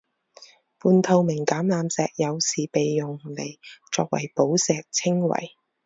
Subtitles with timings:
[0.79, 3.59] 半透明橄榄石有时被用来
[3.91, 5.51] 作为宝石称为。